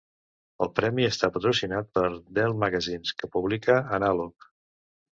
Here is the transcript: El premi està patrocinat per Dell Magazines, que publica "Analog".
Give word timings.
El 0.65 0.71
premi 0.79 1.05
està 1.09 1.29
patrocinat 1.35 1.93
per 1.99 2.05
Dell 2.39 2.59
Magazines, 2.65 3.15
que 3.23 3.33
publica 3.39 3.81
"Analog". 4.03 4.53